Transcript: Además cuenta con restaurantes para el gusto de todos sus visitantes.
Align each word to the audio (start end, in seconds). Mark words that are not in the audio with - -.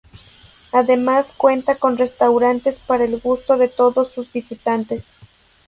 Además 0.73 1.31
cuenta 1.37 1.75
con 1.75 1.95
restaurantes 1.95 2.79
para 2.79 3.03
el 3.03 3.19
gusto 3.19 3.55
de 3.57 3.67
todos 3.67 4.11
sus 4.11 4.33
visitantes. 4.33 5.03